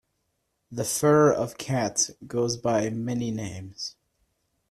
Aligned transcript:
The 0.71 0.83
fur 0.83 1.31
of 1.31 1.59
cats 1.59 2.09
goes 2.25 2.57
by 2.57 2.89
many 2.89 3.29
names. 3.29 3.97